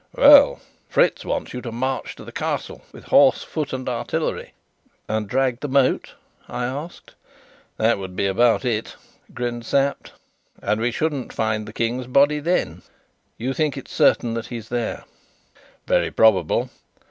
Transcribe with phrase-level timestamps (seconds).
[0.15, 0.59] "Well,
[0.89, 4.53] Fritz wants you to march to the Castle with horse, foot, and artillery."
[5.07, 6.15] "And drag the moat?"
[6.47, 7.13] I asked.
[7.77, 8.95] "That would be about it,"
[9.31, 10.13] grinned Sapt,
[10.59, 12.81] "and we shouldn't find the King's body then."
[13.37, 15.03] "You think it's certain he's there?"
[15.85, 16.71] "Very probable.